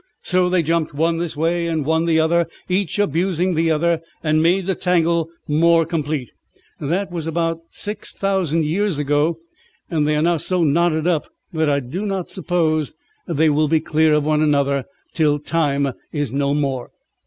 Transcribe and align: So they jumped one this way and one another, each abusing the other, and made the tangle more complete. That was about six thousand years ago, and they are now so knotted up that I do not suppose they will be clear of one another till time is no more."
So 0.23 0.49
they 0.49 0.63
jumped 0.63 0.95
one 0.95 1.19
this 1.19 1.37
way 1.37 1.67
and 1.67 1.85
one 1.85 2.09
another, 2.09 2.47
each 2.67 2.97
abusing 2.97 3.53
the 3.53 3.69
other, 3.69 4.01
and 4.23 4.41
made 4.41 4.65
the 4.65 4.73
tangle 4.73 5.29
more 5.47 5.85
complete. 5.85 6.31
That 6.79 7.11
was 7.11 7.27
about 7.27 7.59
six 7.69 8.11
thousand 8.11 8.65
years 8.65 8.97
ago, 8.97 9.37
and 9.91 10.07
they 10.07 10.15
are 10.15 10.23
now 10.23 10.37
so 10.37 10.63
knotted 10.63 11.05
up 11.05 11.29
that 11.53 11.69
I 11.69 11.81
do 11.81 12.07
not 12.07 12.31
suppose 12.31 12.95
they 13.27 13.51
will 13.51 13.67
be 13.67 13.79
clear 13.79 14.15
of 14.15 14.25
one 14.25 14.41
another 14.41 14.85
till 15.13 15.37
time 15.37 15.93
is 16.11 16.33
no 16.33 16.55
more." 16.55 16.89